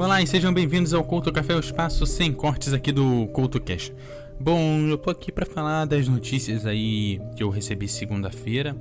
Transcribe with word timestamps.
Olá 0.00 0.22
e 0.22 0.26
sejam 0.26 0.50
bem-vindos 0.50 0.94
ao 0.94 1.04
Couto 1.04 1.30
Café, 1.30 1.54
o 1.54 1.60
espaço 1.60 2.06
sem 2.06 2.32
cortes 2.32 2.72
aqui 2.72 2.90
do 2.90 3.26
Couto 3.34 3.60
Cash. 3.60 3.92
Bom, 4.40 4.88
eu 4.88 4.96
tô 4.96 5.10
aqui 5.10 5.30
para 5.30 5.44
falar 5.44 5.84
das 5.84 6.08
notícias 6.08 6.64
aí 6.64 7.20
que 7.36 7.42
eu 7.42 7.50
recebi 7.50 7.86
segunda-feira. 7.86 8.74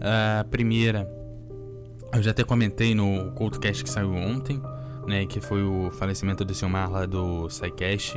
A 0.00 0.44
primeira, 0.44 1.10
eu 2.14 2.22
já 2.22 2.30
até 2.30 2.44
comentei 2.44 2.94
no 2.94 3.32
Couto 3.32 3.58
Cash 3.58 3.82
que 3.82 3.90
saiu 3.90 4.14
ontem, 4.14 4.62
né, 5.04 5.26
que 5.26 5.40
foi 5.40 5.64
o 5.64 5.90
falecimento 5.90 6.44
do 6.44 6.54
seu 6.54 6.68
Marla 6.68 7.08
do 7.08 7.50
SciCash. 7.50 8.16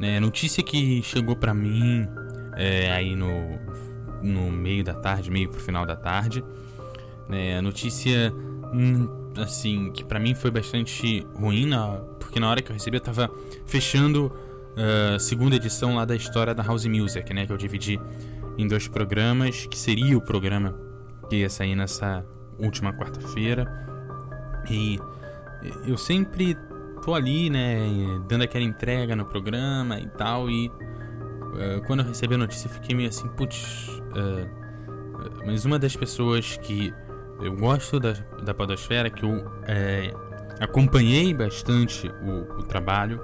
Né, 0.00 0.18
notícia 0.18 0.64
que 0.64 1.00
chegou 1.04 1.36
para 1.36 1.54
mim 1.54 2.08
é, 2.56 2.90
aí 2.90 3.14
no, 3.14 3.30
no 4.20 4.50
meio 4.50 4.82
da 4.82 4.94
tarde, 4.94 5.30
meio 5.30 5.48
pro 5.48 5.60
final 5.60 5.86
da 5.86 5.94
tarde. 5.94 6.42
Né, 7.28 7.56
a 7.56 7.62
notícia 7.62 8.34
hum, 8.74 9.25
assim, 9.38 9.90
que 9.92 10.04
para 10.04 10.18
mim 10.18 10.34
foi 10.34 10.50
bastante 10.50 11.26
ruim, 11.34 11.66
na, 11.66 11.98
porque 12.20 12.40
na 12.40 12.48
hora 12.48 12.62
que 12.62 12.70
eu 12.70 12.74
recebi 12.74 12.96
eu 12.96 13.00
tava 13.00 13.30
fechando 13.66 14.32
a 14.76 15.16
uh, 15.16 15.20
segunda 15.20 15.56
edição 15.56 15.94
lá 15.94 16.04
da 16.04 16.14
história 16.14 16.54
da 16.54 16.62
House 16.62 16.86
Music, 16.86 17.32
né, 17.32 17.46
que 17.46 17.52
eu 17.52 17.56
dividi 17.56 18.00
em 18.58 18.66
dois 18.66 18.88
programas, 18.88 19.66
que 19.66 19.78
seria 19.78 20.16
o 20.16 20.20
programa 20.20 20.74
que 21.28 21.36
ia 21.36 21.50
sair 21.50 21.74
nessa 21.74 22.24
última 22.58 22.92
quarta-feira. 22.92 23.66
E 24.70 24.98
eu 25.86 25.96
sempre 25.96 26.56
tô 27.04 27.14
ali, 27.14 27.50
né, 27.50 27.78
dando 28.28 28.42
aquela 28.42 28.64
entrega 28.64 29.14
no 29.14 29.24
programa 29.24 29.98
e 29.98 30.08
tal, 30.08 30.50
e 30.50 30.68
uh, 30.68 31.82
quando 31.86 32.00
eu 32.00 32.06
recebi 32.06 32.34
a 32.34 32.38
notícia 32.38 32.68
eu 32.68 32.72
fiquei 32.72 32.94
meio 32.94 33.08
assim, 33.08 33.28
putz, 33.28 33.88
uh, 33.88 34.66
mas 35.44 35.64
uma 35.64 35.78
das 35.78 35.96
pessoas 35.96 36.56
que 36.58 36.92
eu 37.40 37.54
gosto 37.54 38.00
da, 38.00 38.12
da 38.42 38.54
Podosfera, 38.54 39.10
que 39.10 39.24
eu 39.24 39.44
é, 39.66 40.12
acompanhei 40.60 41.34
bastante 41.34 42.08
o, 42.08 42.60
o, 42.60 42.62
trabalho, 42.62 43.20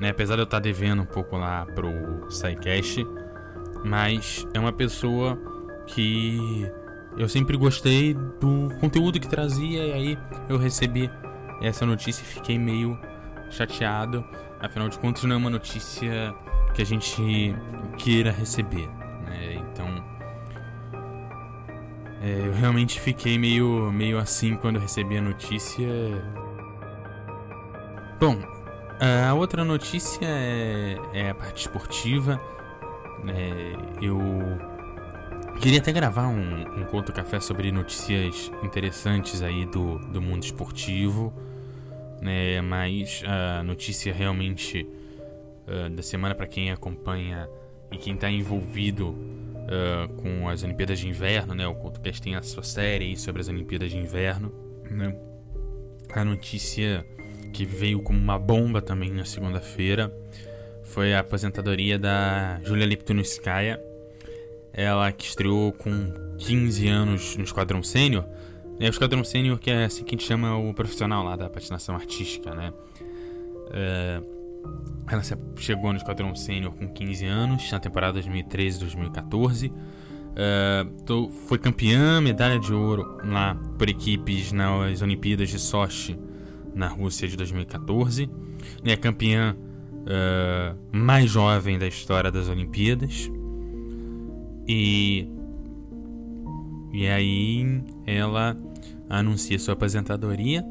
né? 0.00 0.10
apesar 0.10 0.34
de 0.34 0.42
eu 0.42 0.44
estar 0.44 0.58
devendo 0.58 1.02
um 1.02 1.06
pouco 1.06 1.36
lá 1.36 1.66
pro 1.66 2.30
SciCast, 2.30 3.06
mas 3.84 4.46
é 4.52 4.58
uma 4.58 4.72
pessoa 4.72 5.38
que 5.86 6.70
eu 7.16 7.28
sempre 7.28 7.56
gostei 7.56 8.14
do 8.14 8.68
conteúdo 8.80 9.20
que 9.20 9.28
trazia, 9.28 9.84
e 9.84 9.92
aí 9.92 10.18
eu 10.48 10.56
recebi 10.56 11.10
essa 11.60 11.86
notícia 11.86 12.22
e 12.22 12.26
fiquei 12.26 12.58
meio 12.58 12.98
chateado, 13.50 14.24
afinal 14.60 14.88
de 14.88 14.98
contas 14.98 15.22
não 15.24 15.34
é 15.34 15.38
uma 15.38 15.50
notícia 15.50 16.34
que 16.74 16.82
a 16.82 16.86
gente 16.86 17.54
queira 17.98 18.30
receber. 18.30 18.88
Né? 19.26 19.54
Então 19.54 20.11
é, 22.22 22.46
eu 22.46 22.52
realmente 22.52 23.00
fiquei 23.00 23.36
meio, 23.36 23.90
meio 23.90 24.18
assim 24.18 24.54
quando 24.56 24.78
recebi 24.78 25.16
a 25.16 25.20
notícia. 25.20 25.88
Bom, 28.20 28.38
a 29.28 29.34
outra 29.34 29.64
notícia 29.64 30.24
é, 30.24 30.96
é 31.12 31.30
a 31.30 31.34
parte 31.34 31.62
esportiva. 31.62 32.40
É, 33.26 33.72
eu 34.00 34.20
queria 35.60 35.80
até 35.80 35.90
gravar 35.90 36.28
um, 36.28 36.80
um 36.80 36.84
conto 36.84 37.12
café 37.12 37.40
sobre 37.40 37.72
notícias 37.72 38.52
interessantes 38.62 39.42
aí 39.42 39.66
do, 39.66 39.98
do 39.98 40.22
mundo 40.22 40.44
esportivo, 40.44 41.32
né? 42.20 42.60
Mas 42.60 43.24
a 43.26 43.64
notícia 43.64 44.14
realmente 44.14 44.86
uh, 45.66 45.90
da 45.90 46.02
semana 46.02 46.36
para 46.36 46.46
quem 46.46 46.70
acompanha 46.70 47.48
e 47.90 47.96
quem 47.96 48.14
está 48.14 48.30
envolvido 48.30 49.16
uh, 49.62 50.08
com 50.14 50.48
as 50.48 50.62
Olimpíadas 50.62 50.98
de 50.98 51.08
Inverno, 51.08 51.54
né? 51.54 51.66
O 51.66 51.74
CultoCast 51.74 52.22
tem 52.22 52.34
a 52.34 52.42
sua 52.42 52.62
série 52.62 53.16
sobre 53.16 53.40
as 53.40 53.48
Olimpíadas 53.48 53.90
de 53.90 53.98
Inverno, 53.98 54.52
né? 54.90 55.14
A 56.14 56.24
notícia 56.24 57.04
que 57.52 57.64
veio 57.64 58.02
como 58.02 58.18
uma 58.18 58.38
bomba 58.38 58.80
também 58.80 59.10
na 59.10 59.24
segunda-feira 59.24 60.12
foi 60.84 61.14
a 61.14 61.20
aposentadoria 61.20 61.98
da 61.98 62.60
Julia 62.64 62.84
Liptonskaya, 62.84 63.80
ela 64.72 65.10
que 65.12 65.24
estreou 65.24 65.72
com 65.72 66.12
15 66.38 66.88
anos 66.88 67.36
no 67.36 67.44
Esquadrão 67.44 67.82
Sênior, 67.82 68.26
é 68.80 68.86
o 68.86 68.90
Esquadrão 68.90 69.22
Sênior 69.22 69.58
que 69.58 69.70
é 69.70 69.84
assim 69.84 70.04
que 70.04 70.14
a 70.14 70.18
gente 70.18 70.26
chama 70.26 70.56
o 70.56 70.74
profissional 70.74 71.24
lá 71.24 71.36
da 71.36 71.48
patinação 71.48 71.94
artística, 71.94 72.54
né? 72.54 72.72
Uh, 73.68 74.41
ela 75.08 75.22
chegou 75.56 75.90
no 75.90 75.98
Esquadrão 75.98 76.34
Sênior 76.34 76.72
com 76.72 76.88
15 76.88 77.26
anos, 77.26 77.70
na 77.70 77.78
temporada 77.78 78.20
2013-2014. 78.20 79.70
Uh, 80.32 81.30
foi 81.46 81.58
campeã, 81.58 82.20
medalha 82.20 82.58
de 82.58 82.72
ouro 82.72 83.18
lá 83.22 83.54
por 83.78 83.88
equipes 83.88 84.50
nas 84.52 85.02
Olimpíadas 85.02 85.50
de 85.50 85.58
Sochi 85.58 86.18
na 86.74 86.88
Rússia 86.88 87.28
de 87.28 87.36
2014. 87.36 88.30
É 88.84 88.96
campeã 88.96 89.54
uh, 89.54 90.96
mais 90.96 91.30
jovem 91.30 91.78
da 91.78 91.86
história 91.86 92.30
das 92.30 92.48
Olimpíadas. 92.48 93.30
E, 94.66 95.28
e 96.92 97.06
aí 97.08 97.82
ela 98.06 98.56
anuncia 99.10 99.58
sua 99.58 99.74
aposentadoria 99.74 100.64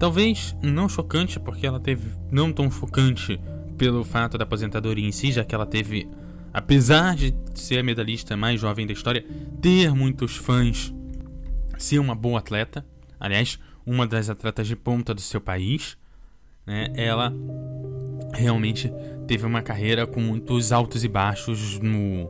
Talvez 0.00 0.56
não 0.62 0.88
chocante, 0.88 1.38
porque 1.38 1.66
ela 1.66 1.78
teve. 1.78 2.10
Não 2.32 2.50
tão 2.50 2.70
chocante 2.70 3.38
pelo 3.76 4.02
fato 4.02 4.38
da 4.38 4.44
aposentadoria 4.44 5.06
em 5.06 5.12
si, 5.12 5.30
já 5.30 5.44
que 5.44 5.54
ela 5.54 5.66
teve, 5.66 6.08
apesar 6.54 7.14
de 7.14 7.34
ser 7.54 7.80
a 7.80 7.82
medalhista 7.82 8.34
mais 8.34 8.58
jovem 8.58 8.86
da 8.86 8.94
história, 8.94 9.22
ter 9.60 9.94
muitos 9.94 10.38
fãs, 10.38 10.90
ser 11.76 11.98
uma 11.98 12.14
boa 12.14 12.38
atleta. 12.38 12.82
Aliás, 13.20 13.58
uma 13.84 14.06
das 14.06 14.30
atletas 14.30 14.66
de 14.66 14.74
ponta 14.74 15.12
do 15.12 15.20
seu 15.20 15.38
país. 15.38 15.98
Né, 16.66 16.90
ela 16.96 17.30
realmente 18.32 18.90
teve 19.26 19.44
uma 19.44 19.60
carreira 19.60 20.06
com 20.06 20.20
muitos 20.20 20.72
altos 20.72 21.04
e 21.04 21.08
baixos 21.08 21.78
no 21.78 22.26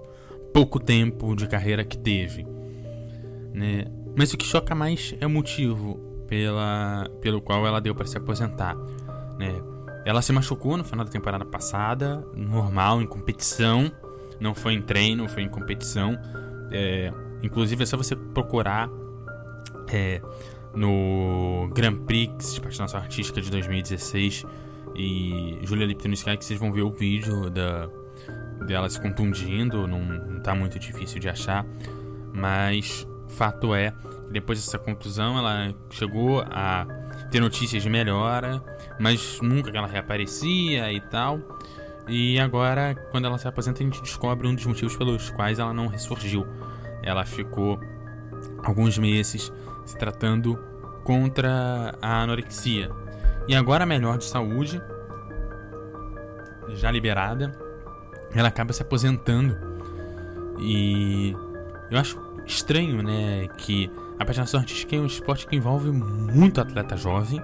pouco 0.53 0.81
tempo 0.81 1.37
de 1.37 1.47
carreira 1.47 1.85
que 1.85 1.97
teve. 1.97 2.45
Né? 3.55 3.85
Mas 4.17 4.33
o 4.33 4.37
que 4.37 4.45
choca 4.45 4.75
mais 4.75 5.15
é 5.21 5.27
o 5.27 5.31
motivo 5.31 6.10
pela, 6.31 7.11
pelo 7.21 7.43
qual 7.43 7.67
ela 7.67 7.81
deu 7.81 7.93
para 7.93 8.07
se 8.07 8.17
aposentar. 8.17 8.77
Né? 9.37 9.61
Ela 10.07 10.23
se 10.23 10.33
machucou 10.33 10.77
no 10.77 10.85
final 10.85 11.05
da 11.05 11.11
temporada 11.11 11.45
passada, 11.45 12.25
normal, 12.37 13.03
em 13.03 13.07
competição. 13.07 13.91
Não 14.39 14.55
foi 14.55 14.75
em 14.75 14.81
treino, 14.81 15.29
foi 15.29 15.43
em 15.43 15.49
competição. 15.49 16.17
É, 16.71 17.13
inclusive 17.43 17.83
é 17.83 17.87
só 17.87 17.97
você 17.97 18.15
procurar 18.15 18.89
é, 19.93 20.23
no 20.73 21.69
Grand 21.75 21.97
Prix 22.07 22.55
de 22.55 22.61
patinação 22.61 23.01
artística 23.01 23.41
de 23.41 23.51
2016 23.51 24.47
e 24.95 25.59
Julia 25.63 25.85
Liptonskaya 25.85 26.37
que 26.37 26.45
vocês 26.45 26.61
vão 26.61 26.73
ver 26.73 26.83
o 26.83 26.93
vídeo 26.93 27.51
da, 27.51 27.89
dela 28.67 28.89
se 28.89 29.01
contundindo. 29.01 29.89
Não, 29.89 30.01
não 30.01 30.41
tá 30.41 30.55
muito 30.55 30.79
difícil 30.79 31.19
de 31.19 31.29
achar. 31.29 31.67
Mas 32.33 33.05
fato 33.31 33.75
é 33.75 33.93
depois 34.31 34.65
dessa 34.65 34.79
contusão, 34.79 35.37
ela 35.37 35.75
chegou 35.91 36.43
a 36.43 36.87
ter 37.31 37.41
notícias 37.41 37.83
de 37.83 37.91
melhora, 37.91 38.63
mas 38.99 39.41
nunca 39.41 39.77
ela 39.77 39.89
reaparecia 39.89 40.93
e 40.93 41.01
tal. 41.01 41.41
E 42.09 42.39
agora, 42.39 42.95
quando 43.11 43.25
ela 43.25 43.39
se 43.39 43.49
aposenta, 43.49 43.81
a 43.81 43.85
gente 43.85 44.01
descobre 44.01 44.47
um 44.47 44.55
dos 44.55 44.65
motivos 44.67 44.97
pelos 44.97 45.31
quais 45.31 45.59
ela 45.59 45.73
não 45.73 45.89
ressurgiu. 45.89 46.47
Ela 47.03 47.25
ficou 47.25 47.81
alguns 48.63 48.99
meses 48.99 49.53
se 49.85 49.97
tratando 49.97 50.57
contra 51.03 51.97
a 52.01 52.23
anorexia. 52.23 52.91
E 53.49 53.55
agora, 53.55 53.85
melhor 53.85 54.17
de 54.17 54.25
saúde, 54.25 54.81
já 56.69 56.91
liberada, 56.91 57.53
ela 58.33 58.49
acaba 58.49 58.73
se 58.73 58.83
aposentando. 58.83 59.57
E 60.59 61.35
eu 61.91 61.99
acho 61.99 62.17
estranho, 62.51 63.03
né, 63.03 63.49
que 63.57 63.91
a 64.19 64.25
patinação 64.25 64.61
artística 64.61 64.95
é 64.95 64.99
um 64.99 65.07
esporte 65.07 65.47
que 65.47 65.57
envolve 65.57 65.91
muito 65.91 66.61
atleta 66.61 66.97
jovem, 66.97 67.41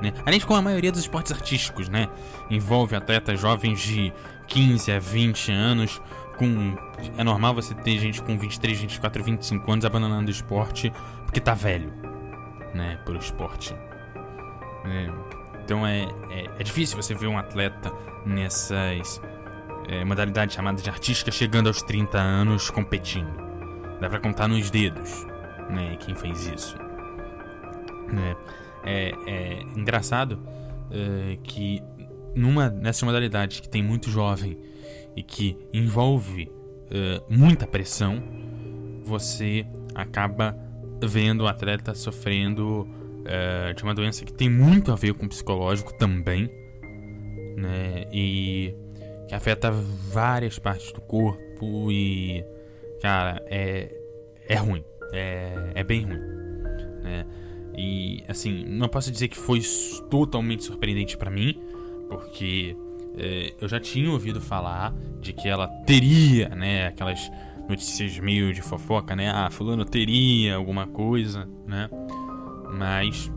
né? 0.00 0.12
Além 0.26 0.38
de 0.38 0.46
como 0.46 0.58
a 0.58 0.62
maioria 0.62 0.90
dos 0.90 1.00
esportes 1.00 1.32
artísticos, 1.32 1.88
né? 1.88 2.08
Envolve 2.50 2.94
atletas 2.96 3.40
jovens 3.40 3.80
de 3.80 4.12
15 4.48 4.92
a 4.92 4.98
20 4.98 5.52
anos. 5.52 6.02
Com... 6.36 6.76
É 7.16 7.24
normal 7.24 7.54
você 7.54 7.74
ter 7.74 7.98
gente 7.98 8.20
com 8.20 8.36
23, 8.36 8.78
24, 8.80 9.24
25 9.24 9.72
anos 9.72 9.84
abandonando 9.84 10.28
o 10.28 10.30
esporte 10.30 10.92
porque 11.24 11.40
tá 11.40 11.54
velho, 11.54 11.92
né? 12.74 12.98
Por 13.06 13.16
esporte. 13.16 13.74
É. 14.84 15.10
Então 15.64 15.86
é, 15.86 16.02
é, 16.30 16.46
é, 16.58 16.62
difícil 16.62 17.00
você 17.00 17.14
ver 17.14 17.26
um 17.26 17.38
atleta 17.38 17.92
nessas 18.24 19.20
é, 19.88 20.04
modalidades 20.04 20.54
chamadas 20.54 20.82
de 20.82 20.90
artística 20.90 21.30
chegando 21.30 21.68
aos 21.68 21.82
30 21.82 22.18
anos 22.18 22.70
competindo. 22.70 23.45
Dá 24.00 24.08
pra 24.08 24.20
contar 24.20 24.48
nos 24.48 24.70
dedos 24.70 25.26
né, 25.70 25.96
quem 26.00 26.14
fez 26.14 26.46
isso. 26.46 26.76
Né? 28.12 28.36
É, 28.84 29.12
é 29.26 29.62
engraçado 29.76 30.38
é, 30.90 31.36
que 31.42 31.82
numa 32.34 32.68
nessa 32.68 33.04
modalidade 33.04 33.60
que 33.62 33.68
tem 33.68 33.82
muito 33.82 34.10
jovem 34.10 34.58
e 35.16 35.22
que 35.22 35.56
envolve 35.72 36.50
é, 36.90 37.20
muita 37.28 37.66
pressão, 37.66 38.22
você 39.02 39.66
acaba 39.94 40.56
vendo 41.02 41.42
o 41.42 41.48
atleta 41.48 41.94
sofrendo 41.94 42.86
é, 43.24 43.72
de 43.72 43.82
uma 43.82 43.94
doença 43.94 44.24
que 44.24 44.32
tem 44.32 44.48
muito 44.48 44.92
a 44.92 44.94
ver 44.94 45.14
com 45.14 45.26
o 45.26 45.28
psicológico 45.28 45.96
também, 45.98 46.50
né? 47.56 48.04
E 48.12 48.74
que 49.28 49.34
afeta 49.34 49.70
várias 49.70 50.58
partes 50.58 50.92
do 50.92 51.00
corpo 51.00 51.90
e, 51.90 52.44
cara, 53.00 53.42
é, 53.46 53.94
é 54.48 54.54
ruim, 54.56 54.84
é, 55.12 55.72
é 55.74 55.84
bem 55.84 56.04
ruim, 56.04 56.20
né? 57.02 57.26
E, 57.76 58.24
assim, 58.26 58.64
não 58.64 58.88
posso 58.88 59.12
dizer 59.12 59.28
que 59.28 59.36
foi 59.36 59.60
totalmente 60.08 60.64
surpreendente 60.64 61.16
para 61.16 61.30
mim, 61.30 61.60
porque 62.08 62.74
é, 63.18 63.52
eu 63.60 63.68
já 63.68 63.78
tinha 63.78 64.10
ouvido 64.10 64.40
falar 64.40 64.94
de 65.20 65.32
que 65.32 65.48
ela 65.48 65.68
teria, 65.86 66.48
né, 66.50 66.86
aquelas 66.86 67.30
notícias 67.68 68.18
meio 68.18 68.52
de 68.52 68.62
fofoca, 68.62 69.16
né? 69.16 69.30
Ah, 69.30 69.50
fulano 69.50 69.84
teria 69.84 70.54
alguma 70.54 70.86
coisa, 70.86 71.48
né? 71.66 71.90
Mas 72.72 73.30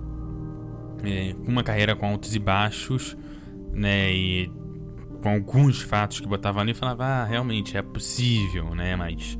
é, 1.03 1.35
uma 1.47 1.63
carreira 1.63 1.95
com 1.95 2.05
altos 2.05 2.35
e 2.35 2.39
baixos, 2.39 3.17
né? 3.73 4.13
E 4.13 4.51
com 5.21 5.29
alguns 5.29 5.81
fatos 5.81 6.19
que 6.19 6.27
botavam 6.27 6.61
ali, 6.61 6.73
falava, 6.73 7.05
ah, 7.05 7.25
realmente 7.25 7.77
é 7.77 7.81
possível, 7.81 8.73
né? 8.75 8.95
Mas 8.95 9.37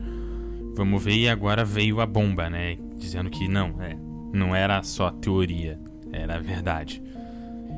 vamos 0.76 1.04
ver 1.04 1.16
e 1.16 1.30
agora 1.30 1.64
veio 1.66 2.02
a 2.02 2.06
bomba, 2.06 2.50
né? 2.50 2.78
Dizendo 2.98 3.30
que 3.30 3.48
não, 3.48 3.82
é, 3.82 3.98
não 4.34 4.56
era 4.56 4.82
só 4.84 5.10
teoria, 5.10 5.80
era 6.12 6.40
verdade. 6.40 7.02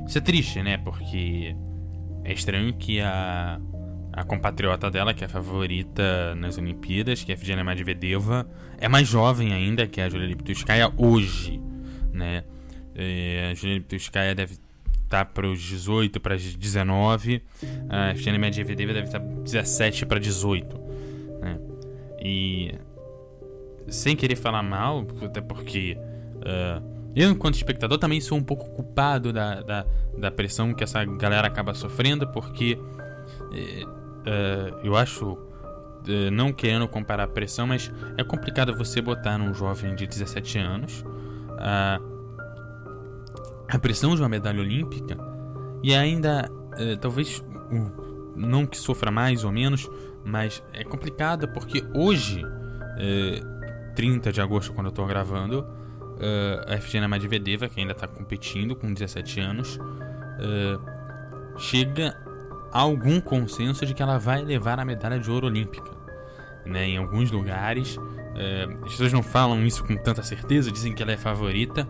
Isso 0.07 0.17
é 0.17 0.21
triste, 0.21 0.61
né? 0.61 0.77
Porque 0.77 1.55
é 2.23 2.33
estranho 2.33 2.73
que 2.73 2.99
a 3.01 3.59
a 4.13 4.23
compatriota 4.23 4.91
dela, 4.91 5.13
que 5.13 5.23
é 5.23 5.27
a 5.27 5.29
favorita 5.29 6.35
nas 6.35 6.57
Olimpíadas, 6.57 7.23
que 7.23 7.31
é 7.31 7.35
a 7.35 7.37
Evgenia 7.37 7.63
Medvedeva, 7.63 8.49
é 8.77 8.89
mais 8.89 9.07
jovem 9.07 9.53
ainda 9.53 9.87
que 9.87 10.01
a 10.01 10.09
Julia 10.09 10.27
Liptuskaya 10.27 10.91
hoje, 10.97 11.61
né? 12.11 12.43
É, 12.93 13.49
a 13.51 13.55
Julia 13.55 13.75
Liptuskaya 13.75 14.35
deve 14.35 14.57
estar 15.11 15.25
para 15.25 15.45
os 15.45 15.59
18 15.59 16.19
para 16.21 16.37
19, 16.37 17.43
a 17.89 18.11
Evgenia 18.11 18.39
Medvedeva 18.39 18.93
deve 18.93 19.07
estar 19.07 19.19
17 19.19 20.05
para 20.05 20.19
18, 20.19 20.79
né? 21.41 21.59
E 22.23 22.71
sem 23.87 24.15
querer 24.15 24.37
falar 24.37 24.63
mal, 24.63 25.05
até 25.21 25.41
porque 25.41 25.97
uh, 26.37 26.91
eu, 27.13 27.29
enquanto 27.29 27.55
espectador, 27.55 27.97
também 27.97 28.21
sou 28.21 28.37
um 28.37 28.43
pouco 28.43 28.69
culpado 28.69 29.33
da, 29.33 29.61
da, 29.61 29.85
da 30.17 30.31
pressão 30.31 30.73
que 30.73 30.83
essa 30.83 31.03
galera 31.03 31.47
acaba 31.47 31.73
sofrendo, 31.73 32.25
porque 32.27 32.79
eh, 33.53 33.83
uh, 33.83 34.79
eu 34.81 34.95
acho, 34.95 35.33
uh, 35.33 36.31
não 36.31 36.53
querendo 36.53 36.87
comparar 36.87 37.23
a 37.23 37.27
pressão, 37.27 37.67
mas 37.67 37.91
é 38.17 38.23
complicado 38.23 38.73
você 38.77 39.01
botar 39.01 39.37
num 39.37 39.53
jovem 39.53 39.93
de 39.93 40.07
17 40.07 40.57
anos 40.59 41.01
uh, 41.01 42.10
a 43.71 43.79
pressão 43.79 44.15
de 44.15 44.21
uma 44.21 44.29
medalha 44.29 44.59
olímpica 44.59 45.17
e 45.81 45.95
ainda, 45.95 46.49
uh, 46.51 46.97
talvez, 46.97 47.43
não 48.35 48.65
que 48.65 48.77
sofra 48.77 49.09
mais 49.09 49.43
ou 49.43 49.51
menos, 49.51 49.89
mas 50.23 50.63
é 50.73 50.83
complicado 50.83 51.47
porque 51.47 51.83
hoje, 51.93 52.45
30 53.95 54.31
de 54.31 54.41
agosto, 54.41 54.73
quando 54.73 54.87
eu 54.87 54.91
estou 54.91 55.07
gravando, 55.07 55.65
a 56.67 56.75
Evgenia 56.75 57.07
Medvedeva, 57.07 57.67
que 57.67 57.79
ainda 57.79 57.93
está 57.93 58.07
competindo 58.07 58.75
com 58.75 58.93
17 58.93 59.39
anos, 59.39 59.79
chega 61.57 62.15
algum 62.71 63.19
consenso 63.19 63.85
de 63.85 63.93
que 63.93 64.01
ela 64.01 64.17
vai 64.17 64.43
levar 64.43 64.79
a 64.79 64.85
medalha 64.85 65.19
de 65.19 65.29
ouro 65.29 65.47
olímpica. 65.47 65.91
Né? 66.65 66.89
Em 66.89 66.97
alguns 66.97 67.31
lugares, 67.31 67.97
é, 68.35 68.63
as 68.83 68.91
pessoas 68.91 69.11
não 69.11 69.21
falam 69.21 69.65
isso 69.65 69.83
com 69.83 69.95
tanta 69.97 70.23
certeza, 70.23 70.71
dizem 70.71 70.93
que 70.93 71.03
ela 71.03 71.11
é 71.11 71.17
favorita, 71.17 71.87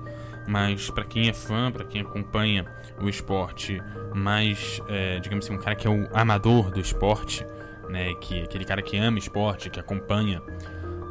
mas 0.48 0.90
para 0.90 1.04
quem 1.04 1.30
é 1.30 1.34
fã, 1.34 1.72
para 1.72 1.86
quem 1.86 2.02
acompanha 2.02 2.66
o 3.02 3.08
esporte, 3.10 3.82
mais, 4.14 4.82
é, 4.88 5.20
digamos 5.20 5.46
assim, 5.46 5.56
um 5.56 5.60
cara 5.60 5.76
que 5.76 5.88
é 5.88 5.90
o 5.90 6.08
amador 6.14 6.72
do 6.72 6.80
esporte, 6.80 7.46
né? 7.90 8.14
que 8.16 8.44
aquele 8.44 8.66
cara 8.66 8.82
que 8.82 8.98
ama 8.98 9.18
esporte, 9.18 9.70
que 9.70 9.80
acompanha 9.80 10.42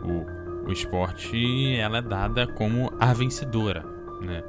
o, 0.03 0.69
o 0.69 0.73
esporte, 0.73 1.77
ela 1.77 1.99
é 1.99 2.03
dada 2.03 2.47
como 2.47 2.93
a 2.99 3.13
vencedora, 3.13 3.85
né? 4.21 4.43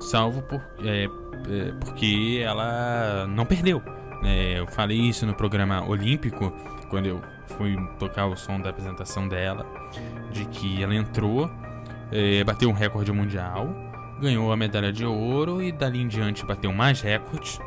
salvo 0.00 0.42
por, 0.42 0.60
é, 0.84 1.04
é 1.04 1.72
porque 1.80 2.40
ela 2.42 3.26
não 3.26 3.44
perdeu. 3.44 3.82
É, 4.22 4.58
eu 4.58 4.66
falei 4.66 4.98
isso 4.98 5.26
no 5.26 5.34
programa 5.34 5.86
Olímpico, 5.86 6.52
quando 6.88 7.06
eu 7.06 7.20
fui 7.58 7.76
tocar 7.98 8.26
o 8.26 8.36
som 8.36 8.58
da 8.60 8.70
apresentação 8.70 9.28
dela, 9.28 9.66
de 10.30 10.46
que 10.46 10.82
ela 10.82 10.94
entrou, 10.94 11.50
é, 12.10 12.42
bateu 12.42 12.70
um 12.70 12.72
recorde 12.72 13.12
mundial, 13.12 13.68
ganhou 14.20 14.52
a 14.52 14.56
medalha 14.56 14.92
de 14.92 15.04
ouro 15.04 15.62
e 15.62 15.72
dali 15.72 16.00
em 16.00 16.08
diante 16.08 16.44
bateu 16.44 16.72
mais 16.72 17.00
recordes, 17.00 17.60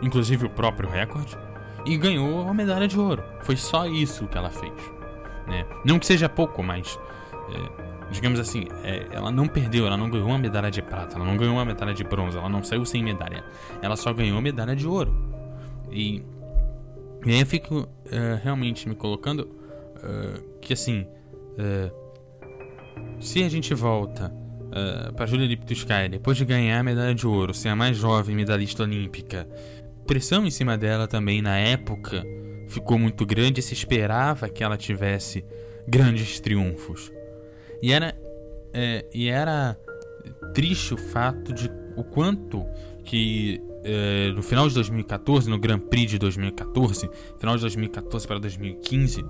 inclusive 0.00 0.46
o 0.46 0.50
próprio 0.50 0.88
recorde, 0.88 1.36
e 1.84 1.96
ganhou 1.96 2.48
a 2.48 2.54
medalha 2.54 2.86
de 2.86 2.98
ouro. 2.98 3.22
Foi 3.42 3.56
só 3.56 3.86
isso 3.86 4.26
que 4.26 4.36
ela 4.36 4.50
fez. 4.50 4.72
Né? 5.46 5.64
Não 5.84 5.98
que 5.98 6.06
seja 6.06 6.28
pouco, 6.28 6.62
mas 6.62 6.98
é, 7.50 8.10
digamos 8.10 8.38
assim, 8.38 8.66
é, 8.84 9.08
ela 9.10 9.30
não 9.30 9.48
perdeu, 9.48 9.86
ela 9.86 9.96
não 9.96 10.10
ganhou 10.10 10.28
uma 10.28 10.38
medalha 10.38 10.70
de 10.70 10.82
prata, 10.82 11.16
ela 11.16 11.24
não 11.24 11.36
ganhou 11.36 11.54
uma 11.54 11.64
medalha 11.64 11.94
de 11.94 12.04
bronze, 12.04 12.36
ela 12.36 12.48
não 12.48 12.62
saiu 12.62 12.84
sem 12.84 13.02
medalha, 13.02 13.44
ela 13.80 13.96
só 13.96 14.12
ganhou 14.12 14.40
medalha 14.40 14.76
de 14.76 14.86
ouro. 14.86 15.12
E, 15.90 16.22
e 17.24 17.30
aí 17.30 17.40
eu 17.40 17.46
fico 17.46 17.80
uh, 17.80 17.88
realmente 18.42 18.88
me 18.88 18.94
colocando 18.94 19.40
uh, 19.40 20.58
que 20.60 20.72
assim, 20.72 21.06
uh, 21.58 22.02
se 23.20 23.42
a 23.42 23.48
gente 23.48 23.74
volta 23.74 24.41
uh, 24.72 25.12
para 25.14 25.26
Julia 25.26 25.46
Liptuskaya 25.46 26.08
depois 26.08 26.36
de 26.36 26.44
ganhar 26.44 26.80
a 26.80 26.82
medalha 26.82 27.14
de 27.14 27.26
ouro, 27.26 27.54
ser 27.54 27.68
a 27.68 27.76
mais 27.76 27.96
jovem 27.96 28.34
medalhista 28.34 28.82
olímpica, 28.82 29.46
pressão 30.06 30.44
em 30.44 30.50
cima 30.50 30.76
dela 30.76 31.06
também 31.06 31.40
na 31.40 31.56
época 31.58 32.24
ficou 32.68 32.98
muito 32.98 33.24
grande 33.26 33.60
e 33.60 33.62
se 33.62 33.74
esperava 33.74 34.48
que 34.48 34.64
ela 34.64 34.76
tivesse 34.76 35.44
grandes 35.86 36.40
triunfos. 36.40 37.12
E 37.82 37.92
era, 37.92 38.16
e 39.12 39.28
era 39.28 39.76
triste 40.54 40.94
o 40.94 40.96
fato 40.96 41.52
de 41.52 41.70
o 41.96 42.02
quanto 42.02 42.64
que 43.04 43.60
é, 43.84 44.32
no 44.32 44.42
final 44.42 44.68
de 44.68 44.74
2014, 44.74 45.50
no 45.50 45.58
Grand 45.58 45.80
Prix 45.80 46.12
de 46.12 46.18
2014, 46.18 47.10
final 47.38 47.56
de 47.56 47.62
2014 47.62 48.26
para 48.26 48.38
2015, 48.38 49.24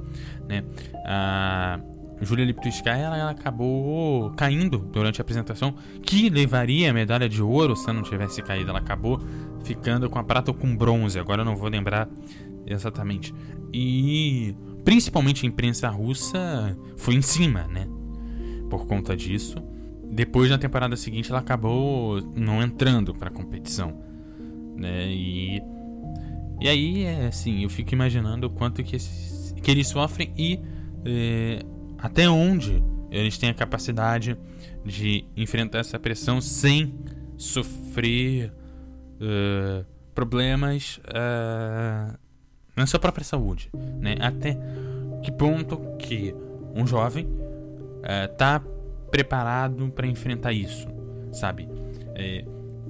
né, 0.46 0.64
a 1.06 1.80
Julia 2.24 2.44
Liptuskaya 2.44 3.02
ela, 3.02 3.16
ela 3.16 3.30
acabou 3.30 4.30
caindo 4.32 4.78
durante 4.78 5.20
a 5.20 5.22
apresentação, 5.22 5.74
que 6.02 6.28
levaria 6.28 6.90
a 6.90 6.94
medalha 6.94 7.28
de 7.28 7.42
ouro 7.42 7.74
se 7.76 7.84
ela 7.84 7.94
não 7.94 8.02
tivesse 8.02 8.42
caído. 8.42 8.70
Ela 8.70 8.78
acabou 8.78 9.20
ficando 9.64 10.08
com 10.08 10.18
a 10.18 10.24
prata 10.24 10.50
ou 10.50 10.56
com 10.56 10.76
bronze, 10.76 11.18
agora 11.18 11.42
eu 11.42 11.44
não 11.44 11.56
vou 11.56 11.68
lembrar 11.68 12.08
exatamente. 12.66 13.34
E 13.72 14.54
principalmente 14.84 15.46
a 15.46 15.48
imprensa 15.48 15.88
russa 15.88 16.76
foi 16.96 17.14
em 17.14 17.22
cima, 17.22 17.66
né? 17.68 17.86
Por 18.70 18.86
conta 18.86 19.16
disso. 19.16 19.56
Depois, 20.10 20.50
na 20.50 20.58
temporada 20.58 20.94
seguinte, 20.96 21.30
ela 21.30 21.40
acabou 21.40 22.20
não 22.36 22.62
entrando 22.62 23.14
para 23.14 23.28
a 23.28 23.32
competição 23.32 24.12
né? 24.76 25.06
E 25.06 25.62
e 26.60 26.68
aí, 26.68 27.02
é, 27.02 27.26
assim, 27.26 27.64
eu 27.64 27.68
fico 27.68 27.92
imaginando 27.92 28.46
o 28.46 28.50
quanto 28.50 28.84
que, 28.84 28.94
esses, 28.94 29.52
que 29.60 29.68
eles 29.68 29.88
sofrem 29.88 30.32
e 30.38 30.60
é, 31.04 31.60
até 32.02 32.28
onde 32.28 32.82
eles 33.10 33.38
têm 33.38 33.50
a 33.50 33.54
capacidade 33.54 34.36
de 34.84 35.24
enfrentar 35.36 35.78
essa 35.78 35.98
pressão 35.98 36.40
sem 36.40 36.92
sofrer 37.36 38.52
uh, 39.20 39.86
problemas 40.14 41.00
uh, 41.08 42.18
na 42.74 42.86
sua 42.86 42.98
própria 42.98 43.24
saúde, 43.24 43.70
né? 44.00 44.16
Até 44.20 44.58
que 45.22 45.30
ponto 45.30 45.78
que 45.98 46.34
um 46.74 46.86
jovem 46.86 47.28
está 48.24 48.58
uh, 48.58 49.10
preparado 49.10 49.88
para 49.90 50.06
enfrentar 50.06 50.52
isso, 50.52 50.88
sabe? 51.32 51.68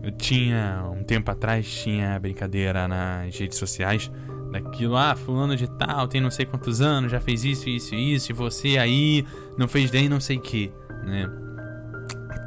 Eu 0.02 0.11
tinha, 0.12 0.85
um 0.92 1.04
tempo 1.04 1.31
atrás, 1.31 1.83
tinha 1.83 2.19
brincadeira 2.19 2.88
nas 2.88 3.37
redes 3.38 3.57
sociais 3.57 4.11
daquilo, 4.52 4.97
ah, 4.97 5.16
fulano 5.16 5.56
de 5.56 5.68
tal, 5.68 6.06
tem 6.06 6.21
não 6.21 6.30
sei 6.30 6.47
quantos 6.47 6.80
anos, 6.80 7.11
já 7.11 7.21
fez 7.21 7.44
isso, 7.44 7.68
isso, 7.68 7.94
isso, 7.94 8.30
e 8.30 8.35
você 8.35 8.78
aí 8.78 9.26
não 9.56 9.66
fez 9.66 9.90
nem 9.90 10.09
não 10.09 10.21
sei 10.21 10.37
o 10.37 10.40
que, 10.40 10.71
né? 11.04 11.28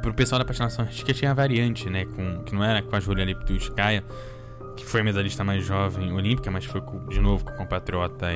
Pro 0.00 0.14
pessoal 0.14 0.38
da 0.38 0.44
patinação 0.44 0.84
artística 0.84 1.12
tinha 1.12 1.32
a 1.32 1.34
variante, 1.34 1.90
né, 1.90 2.04
com, 2.04 2.44
que 2.44 2.54
não 2.54 2.62
era 2.62 2.80
com 2.80 2.94
a 2.94 3.00
Julia 3.00 3.24
Liptuskaya, 3.24 4.04
que 4.76 4.86
foi 4.86 5.02
medalhista 5.02 5.42
mais 5.42 5.64
jovem 5.64 6.12
olímpica, 6.12 6.50
mas 6.50 6.64
foi 6.64 6.80
de 7.08 7.20
novo 7.20 7.44
com 7.44 7.50
a 7.50 7.56
compatriota 7.56 8.26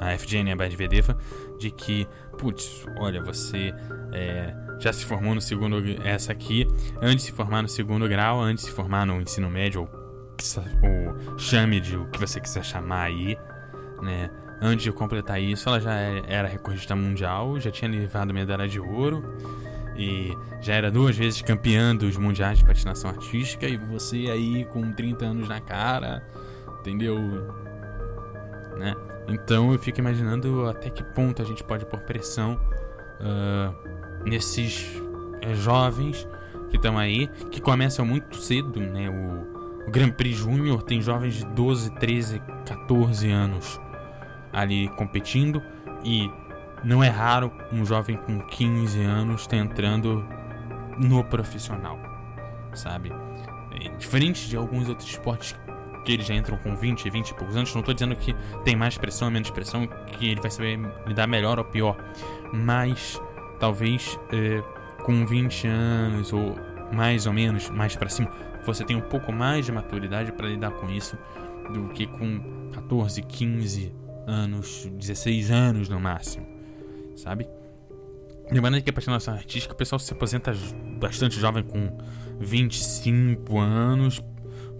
a 0.00 0.14
Evgenia 0.14 0.54
Badvedeva, 0.54 1.16
de 1.58 1.70
que, 1.70 2.06
putz, 2.38 2.86
olha, 2.98 3.20
você 3.22 3.74
é, 4.12 4.54
já 4.78 4.92
se 4.92 5.04
formou 5.04 5.34
no 5.34 5.40
segundo, 5.40 5.82
essa 6.04 6.30
aqui, 6.30 6.68
antes 7.00 7.24
de 7.24 7.30
se 7.30 7.32
formar 7.32 7.62
no 7.62 7.68
segundo 7.68 8.06
grau, 8.08 8.40
antes 8.40 8.64
de 8.64 8.70
se 8.70 8.76
formar 8.76 9.06
no 9.06 9.20
ensino 9.20 9.50
médio, 9.50 9.80
ou, 9.80 9.97
ou 10.82 11.38
chame 11.38 11.80
de 11.80 11.96
o 11.96 12.06
que 12.06 12.18
você 12.18 12.40
quiser 12.40 12.64
chamar 12.64 13.04
aí, 13.04 13.38
né? 14.02 14.30
Antes 14.60 14.84
de 14.84 14.92
completar 14.92 15.40
isso, 15.40 15.68
ela 15.68 15.80
já 15.80 15.94
é, 15.94 16.22
era 16.26 16.48
recordista 16.48 16.94
mundial, 16.96 17.60
já 17.60 17.70
tinha 17.70 17.90
levado 17.90 18.34
medalha 18.34 18.66
de 18.66 18.80
ouro 18.80 19.22
e 19.96 20.36
já 20.60 20.74
era 20.74 20.90
duas 20.90 21.16
vezes 21.16 21.42
campeã 21.42 21.94
dos 21.94 22.16
mundiais 22.16 22.58
de 22.58 22.64
patinação 22.64 23.10
artística 23.10 23.66
e 23.66 23.76
você 23.76 24.28
aí 24.30 24.64
com 24.64 24.92
30 24.92 25.26
anos 25.26 25.48
na 25.48 25.60
cara, 25.60 26.22
entendeu? 26.80 27.18
Né? 28.76 28.94
Então 29.28 29.72
eu 29.72 29.78
fico 29.78 30.00
imaginando 30.00 30.68
até 30.68 30.90
que 30.90 31.04
ponto 31.04 31.42
a 31.42 31.44
gente 31.44 31.62
pode 31.62 31.84
pôr 31.84 32.00
pressão 32.00 32.58
uh, 33.20 34.24
nesses 34.24 34.86
uh, 35.44 35.54
jovens 35.54 36.26
que 36.70 36.76
estão 36.76 36.98
aí, 36.98 37.28
que 37.50 37.60
começam 37.60 38.04
muito 38.04 38.36
cedo, 38.36 38.80
né? 38.80 39.08
O, 39.08 39.57
o 39.88 39.90
Grand 39.90 40.10
Prix 40.10 40.36
Júnior 40.36 40.82
tem 40.82 41.00
jovens 41.00 41.36
de 41.36 41.46
12, 41.46 41.92
13, 41.92 42.42
14 42.66 43.30
anos 43.30 43.80
ali 44.52 44.86
competindo 44.90 45.62
e 46.04 46.30
não 46.84 47.02
é 47.02 47.08
raro 47.08 47.50
um 47.72 47.86
jovem 47.86 48.18
com 48.18 48.38
15 48.38 49.00
anos 49.00 49.40
estar 49.42 49.56
entrando 49.56 50.22
no 50.98 51.24
profissional, 51.24 51.98
sabe? 52.74 53.10
É 53.72 53.88
diferente 53.96 54.46
de 54.46 54.58
alguns 54.58 54.90
outros 54.90 55.08
esportes 55.08 55.58
que 56.04 56.12
eles 56.12 56.26
já 56.26 56.34
entram 56.34 56.58
com 56.58 56.76
20, 56.76 57.08
20 57.08 57.30
e 57.30 57.34
poucos 57.34 57.56
anos. 57.56 57.72
Não 57.72 57.80
estou 57.80 57.94
dizendo 57.94 58.14
que 58.14 58.36
tem 58.64 58.76
mais 58.76 58.98
pressão 58.98 59.28
ou 59.28 59.32
menos 59.32 59.50
pressão, 59.50 59.86
que 59.86 60.28
ele 60.28 60.40
vai 60.40 60.50
saber 60.50 60.78
lidar 61.06 61.26
melhor 61.26 61.58
ou 61.58 61.64
pior, 61.64 61.96
mas 62.52 63.18
talvez 63.58 64.20
é, 64.32 64.62
com 65.02 65.24
20 65.24 65.66
anos 65.66 66.32
ou 66.32 66.67
mais 66.92 67.26
ou 67.26 67.32
menos 67.32 67.68
mais 67.70 67.96
para 67.96 68.08
cima, 68.08 68.30
você 68.64 68.84
tem 68.84 68.96
um 68.96 69.00
pouco 69.00 69.32
mais 69.32 69.66
de 69.66 69.72
maturidade 69.72 70.32
para 70.32 70.48
lidar 70.48 70.72
com 70.72 70.88
isso 70.90 71.16
do 71.72 71.88
que 71.88 72.06
com 72.06 72.70
14, 72.72 73.22
15 73.22 73.92
anos, 74.26 74.88
16 74.92 75.50
anos 75.50 75.88
no 75.88 75.98
máximo, 75.98 76.46
sabe? 77.16 77.48
Lembrando 78.50 78.80
que 78.80 78.88
a 78.88 78.92
patinação 78.92 79.34
artística, 79.34 79.74
o 79.74 79.76
pessoal 79.76 79.98
se 79.98 80.12
aposenta 80.12 80.54
bastante 80.98 81.38
jovem 81.38 81.62
com 81.62 81.98
25 82.40 83.58
anos, 83.58 84.22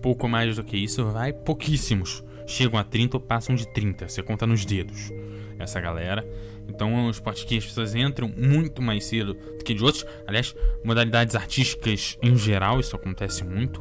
pouco 0.00 0.29
mais 0.29 0.57
do 0.57 0.65
que 0.65 0.77
isso, 0.77 1.05
vai 1.07 1.33
pouquíssimos. 1.33 2.25
Chegam 2.47 2.79
a 2.81 2.85
30 2.85 3.19
ou 3.19 3.21
passam 3.21 3.55
de 3.55 3.71
30, 3.75 4.09
você 4.09 4.23
conta 4.23 4.47
nos 4.47 4.65
dedos. 4.65 5.12
Essa 5.59 5.81
galera. 5.81 6.27
Então 6.69 6.93
um 6.93 7.11
esporte 7.11 7.47
que 7.47 7.57
as 7.57 7.65
pessoas 7.65 7.95
entram 7.95 8.29
muito 8.37 8.83
mais 8.83 9.05
cedo 9.05 9.35
do 9.35 9.65
que 9.65 9.75
de 9.75 9.83
outros. 9.83 10.05
Aliás, 10.27 10.55
modalidades 10.85 11.35
artísticas 11.35 12.19
em 12.23 12.37
geral, 12.37 12.79
isso 12.79 12.95
acontece 12.95 13.45
muito. 13.45 13.81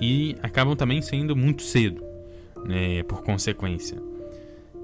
E 0.00 0.36
acabam 0.42 0.74
também 0.76 1.00
saindo 1.02 1.36
muito 1.36 1.62
cedo, 1.62 2.02
né, 2.64 3.02
por 3.04 3.22
consequência. 3.22 4.00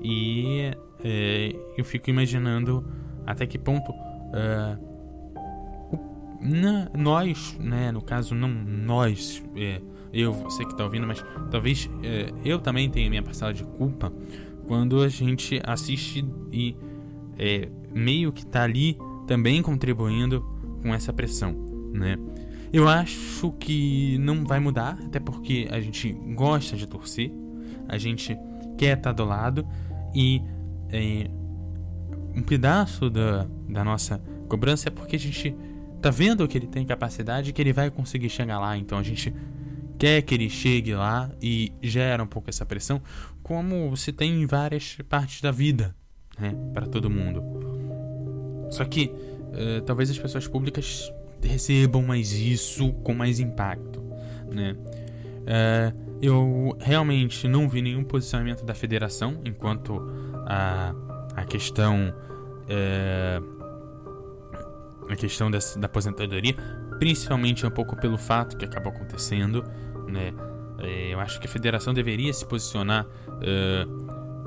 E 0.03 0.71
é, 1.05 1.55
eu 1.77 1.85
fico 1.85 2.11
imaginando 2.11 2.85
até 3.27 3.47
que 3.47 3.59
ponto 3.59 3.93
uh, 3.93 4.91
na, 6.41 6.89
nós, 6.97 7.57
né, 7.61 7.93
no 7.93 8.00
caso 8.00 8.35
não 8.35 8.49
nós, 8.49 9.43
é, 9.57 9.81
eu, 10.12 10.33
você 10.33 10.65
que 10.65 10.73
está 10.73 10.85
ouvindo, 10.85 11.07
mas 11.07 11.25
talvez 11.50 11.89
é, 12.03 12.33
eu 12.45 12.59
também 12.59 12.91
tenha 12.91 13.09
minha 13.09 13.23
parcela 13.23 13.53
de 13.53 13.65
culpa 13.65 14.12
quando 14.71 15.03
a 15.03 15.09
gente 15.09 15.61
assiste 15.67 16.25
e 16.53 16.77
é, 17.37 17.69
meio 17.93 18.31
que 18.31 18.45
está 18.45 18.62
ali 18.62 18.97
também 19.27 19.61
contribuindo 19.62 20.47
com 20.81 20.95
essa 20.95 21.12
pressão, 21.12 21.53
né? 21.93 22.17
Eu 22.73 22.89
acho 22.89 23.50
que 23.59 24.17
não 24.19 24.45
vai 24.45 24.61
mudar, 24.61 24.97
até 25.05 25.19
porque 25.19 25.67
a 25.73 25.81
gente 25.81 26.12
gosta 26.12 26.77
de 26.77 26.87
torcer, 26.87 27.33
a 27.89 27.99
gente 27.99 28.39
quer 28.79 28.97
estar 28.97 29.11
tá 29.11 29.12
do 29.12 29.25
lado 29.25 29.67
e 30.15 30.41
é, 30.89 31.29
um 32.37 32.41
pedaço 32.41 33.11
da, 33.11 33.49
da 33.69 33.83
nossa 33.83 34.23
cobrança 34.49 34.89
é 34.89 34.93
porque 34.93 35.17
a 35.17 35.19
gente 35.19 35.53
tá 36.00 36.11
vendo 36.11 36.47
que 36.47 36.57
ele 36.57 36.69
tem 36.69 36.87
capacidade 36.87 37.53
que 37.53 37.61
ele 37.61 37.73
vai 37.73 37.91
conseguir 37.91 38.31
chegar 38.31 38.61
lá. 38.61 38.79
Então 38.79 38.99
a 38.99 39.03
gente 39.03 39.35
quer 40.00 40.23
que 40.23 40.35
ele 40.35 40.49
chegue 40.49 40.95
lá 40.95 41.30
e 41.42 41.71
gera 41.83 42.23
um 42.23 42.26
pouco 42.26 42.49
essa 42.49 42.64
pressão, 42.64 43.02
como 43.42 43.95
se 43.99 44.12
tem 44.12 44.42
em 44.42 44.47
várias 44.47 44.97
partes 45.07 45.42
da 45.42 45.50
vida, 45.50 45.95
né, 46.38 46.57
para 46.73 46.87
todo 46.87 47.11
mundo. 47.11 47.42
Só 48.71 48.83
que 48.87 49.12
uh, 49.12 49.83
talvez 49.85 50.11
as 50.11 50.19
pessoas 50.19 50.49
públicas 50.49 51.12
recebam 51.42 52.02
mais 52.02 52.33
isso 52.33 52.92
com 53.04 53.12
mais 53.12 53.40
impacto, 53.40 54.02
né? 54.50 54.75
Uh, 55.42 56.11
eu 56.23 56.76
realmente 56.80 57.47
não 57.47 57.69
vi 57.69 57.83
nenhum 57.83 58.04
posicionamento 58.04 58.64
da 58.64 58.75
federação 58.75 59.40
enquanto 59.45 60.00
a, 60.47 60.95
a 61.35 61.45
questão 61.45 62.14
é, 62.69 63.40
a 65.09 65.16
questão 65.16 65.50
dessa, 65.50 65.78
da 65.78 65.87
aposentadoria, 65.87 66.54
principalmente 66.99 67.66
um 67.66 67.71
pouco 67.71 67.97
pelo 67.97 68.19
fato 68.19 68.57
que 68.57 68.64
acabou 68.64 68.92
acontecendo, 68.92 69.64
né? 70.11 70.35
É, 70.79 71.12
eu 71.12 71.21
acho 71.21 71.38
que 71.40 71.47
a 71.47 71.50
federação 71.50 71.93
deveria 71.93 72.33
se 72.33 72.47
posicionar 72.47 73.07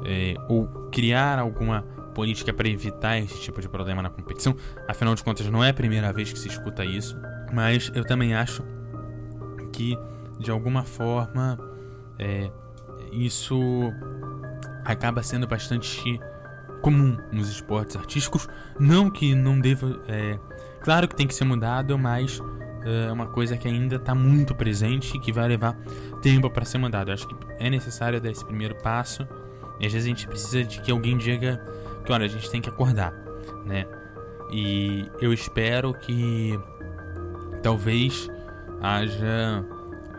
é, 0.05 0.35
ou 0.49 0.67
criar 0.91 1.39
alguma 1.39 1.83
política 2.15 2.53
para 2.53 2.67
evitar 2.67 3.17
esse 3.19 3.39
tipo 3.39 3.61
de 3.61 3.69
problema 3.69 4.01
na 4.01 4.09
competição. 4.09 4.55
Afinal 4.87 5.15
de 5.15 5.23
contas, 5.23 5.47
não 5.47 5.63
é 5.63 5.69
a 5.69 5.73
primeira 5.73 6.11
vez 6.11 6.31
que 6.31 6.39
se 6.39 6.47
escuta 6.47 6.83
isso, 6.83 7.17
mas 7.51 7.91
eu 7.95 8.03
também 8.03 8.33
acho 8.33 8.63
que 9.71 9.97
de 10.39 10.51
alguma 10.51 10.83
forma, 10.83 11.57
é, 12.19 12.51
isso 13.11 13.59
acaba 14.83 15.23
sendo 15.23 15.47
bastante 15.47 16.19
comum 16.81 17.17
nos 17.31 17.49
esportes 17.49 17.95
artísticos. 17.95 18.47
Não 18.79 19.09
que 19.09 19.33
não 19.33 19.59
deva. 19.59 20.01
É, 20.07 20.37
claro 20.81 21.07
que 21.07 21.15
tem 21.15 21.27
que 21.27 21.33
ser 21.33 21.45
mudado, 21.45 21.97
mas 21.97 22.41
é 22.85 23.11
uma 23.11 23.27
coisa 23.27 23.57
que 23.57 23.67
ainda 23.67 23.95
está 23.95 24.13
muito 24.13 24.53
presente 24.53 25.15
e 25.15 25.19
que 25.19 25.31
vai 25.31 25.47
levar 25.47 25.75
tempo 26.21 26.49
para 26.49 26.65
ser 26.65 26.77
mudado. 26.77 27.09
Eu 27.09 27.13
acho 27.13 27.27
que 27.27 27.35
é 27.59 27.69
necessário 27.69 28.19
dar 28.19 28.31
esse 28.31 28.45
primeiro 28.45 28.75
passo. 28.75 29.27
E 29.79 29.85
às 29.85 29.93
vezes 29.93 30.05
a 30.05 30.09
gente 30.09 30.27
precisa 30.27 30.63
de 30.63 30.81
que 30.81 30.91
alguém 30.91 31.17
diga 31.17 31.61
que, 32.05 32.11
olha, 32.11 32.25
a 32.25 32.29
gente 32.29 32.49
tem 32.49 32.61
que 32.61 32.69
acordar, 32.69 33.13
né? 33.65 33.85
E 34.51 35.09
eu 35.19 35.33
espero 35.33 35.93
que 35.93 36.59
talvez 37.61 38.29
haja 38.81 39.65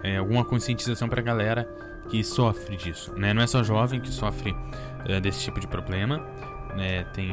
é, 0.02 0.16
alguma 0.16 0.44
conscientização 0.44 1.09
para 1.09 1.21
a 1.21 1.25
galera 1.25 1.68
que 2.09 2.23
sofre 2.25 2.76
disso, 2.76 3.12
né? 3.16 3.33
Não 3.33 3.42
é 3.42 3.47
só 3.47 3.62
jovem 3.62 4.00
que 4.00 4.09
sofre 4.09 4.54
é, 5.06 5.21
desse 5.21 5.40
tipo 5.40 5.61
de 5.61 5.66
problema, 5.66 6.18
né? 6.75 7.04
Tem 7.14 7.30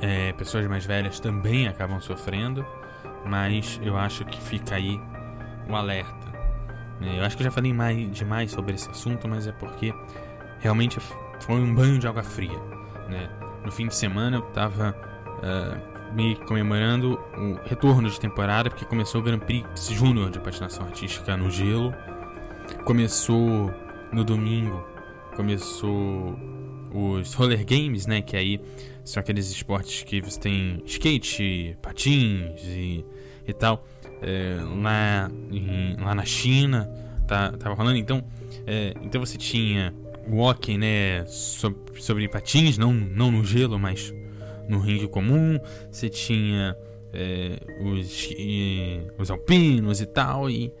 é, 0.00 0.32
pessoas 0.32 0.66
mais 0.66 0.84
velhas 0.84 1.20
também 1.20 1.68
acabam 1.68 2.00
sofrendo, 2.00 2.64
mas 3.26 3.80
eu 3.82 3.96
acho 3.96 4.24
que 4.24 4.40
fica 4.40 4.74
aí 4.76 5.00
o 5.68 5.74
alerta. 5.74 6.24
Né? 7.00 7.18
Eu 7.18 7.24
acho 7.24 7.36
que 7.36 7.42
eu 7.42 7.46
já 7.46 7.50
falei 7.50 7.72
mais, 7.72 8.10
demais 8.10 8.50
sobre 8.50 8.74
esse 8.74 8.88
assunto, 8.90 9.28
mas 9.28 9.46
é 9.46 9.52
porque 9.52 9.94
realmente 10.60 10.98
foi 11.40 11.56
um 11.56 11.74
banho 11.74 11.98
de 11.98 12.06
água 12.06 12.22
fria, 12.22 12.58
né? 13.08 13.28
No 13.64 13.72
fim 13.72 13.86
de 13.86 13.94
semana 13.94 14.36
eu 14.36 14.42
tava 14.42 14.94
uh, 15.38 16.14
me 16.14 16.36
comemorando 16.36 17.18
o 17.36 17.58
retorno 17.66 18.08
de 18.08 18.20
temporada, 18.20 18.70
porque 18.70 18.84
começou 18.84 19.20
o 19.20 19.24
Grand 19.24 19.38
Prix 19.38 19.88
Júnior 19.88 20.30
de 20.30 20.38
patinação 20.38 20.86
artística 20.86 21.36
no 21.36 21.50
gelo. 21.50 21.94
Começou 22.84 23.72
no 24.12 24.22
domingo, 24.22 24.86
começou 25.34 26.38
os 26.94 27.34
roller 27.34 27.64
games, 27.64 28.06
né, 28.06 28.22
que 28.22 28.36
aí 28.36 28.60
são 29.04 29.20
aqueles 29.20 29.50
esportes 29.50 30.04
que 30.04 30.20
você 30.20 30.38
tem 30.38 30.82
skate, 30.86 31.76
patins 31.82 32.62
e, 32.62 33.04
e 33.46 33.52
tal. 33.52 33.84
É, 34.22 34.58
lá, 34.80 35.30
em, 35.50 35.96
lá 36.00 36.14
na 36.14 36.24
China 36.24 36.88
tá, 37.26 37.52
tava 37.52 37.74
rolando, 37.74 37.98
então, 37.98 38.24
é, 38.66 38.94
então 39.02 39.20
você 39.20 39.36
tinha 39.36 39.92
walking, 40.28 40.78
né, 40.78 41.24
sobre, 41.26 42.00
sobre 42.00 42.28
patins, 42.28 42.78
não, 42.78 42.92
não 42.92 43.30
no 43.30 43.44
gelo, 43.44 43.78
mas 43.78 44.14
no 44.68 44.78
ringue 44.78 45.08
comum, 45.08 45.58
você 45.90 46.08
tinha 46.08 46.74
é, 47.12 47.58
os, 47.82 48.30
e, 48.30 49.02
os 49.18 49.30
alpinos 49.30 50.00
e 50.00 50.06
tal, 50.06 50.48
e 50.48 50.72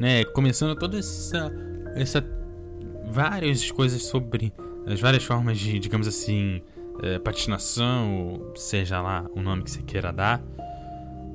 né, 0.00 0.24
começando 0.24 0.78
toda 0.78 0.98
essa, 0.98 1.52
essa 1.94 2.24
várias 3.06 3.70
coisas 3.70 4.02
sobre 4.02 4.52
as 4.86 5.00
várias 5.00 5.24
formas 5.24 5.58
de, 5.58 5.78
digamos 5.78 6.06
assim, 6.06 6.62
é, 7.02 7.18
patinação, 7.18 8.52
seja 8.54 9.00
lá 9.02 9.26
o 9.34 9.40
nome 9.40 9.62
que 9.62 9.70
você 9.70 9.82
queira 9.82 10.12
dar, 10.12 10.42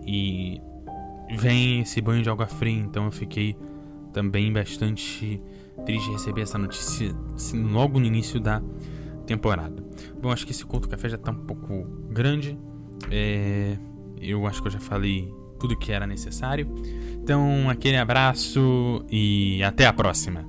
e 0.05 0.61
vem 1.37 1.81
esse 1.81 2.01
banho 2.01 2.23
de 2.23 2.29
água 2.29 2.47
fria, 2.47 2.79
então 2.79 3.05
eu 3.05 3.11
fiquei 3.11 3.55
também 4.13 4.51
bastante 4.51 5.41
triste 5.85 6.05
de 6.05 6.11
receber 6.13 6.41
essa 6.41 6.57
notícia 6.57 7.15
assim, 7.35 7.63
logo 7.63 7.99
no 7.99 8.05
início 8.05 8.39
da 8.39 8.61
temporada. 9.25 9.83
Bom, 10.21 10.31
acho 10.31 10.45
que 10.45 10.51
esse 10.51 10.65
culto 10.65 10.89
café 10.89 11.09
já 11.09 11.17
tá 11.17 11.31
um 11.31 11.45
pouco 11.45 11.83
grande. 12.09 12.57
É, 13.09 13.77
eu 14.19 14.45
acho 14.45 14.61
que 14.61 14.67
eu 14.67 14.71
já 14.71 14.79
falei 14.79 15.33
tudo 15.59 15.77
que 15.77 15.91
era 15.91 16.05
necessário. 16.05 16.67
Então, 17.13 17.69
aquele 17.69 17.97
abraço 17.97 19.05
e 19.09 19.61
até 19.63 19.85
a 19.85 19.93
próxima. 19.93 20.45